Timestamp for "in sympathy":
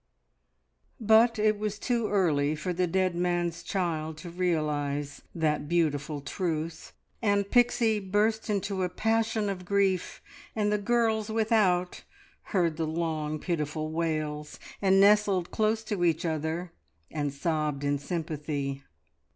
17.83-18.81